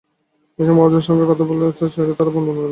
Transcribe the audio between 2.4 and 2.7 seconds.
বন্ধ করে দেন।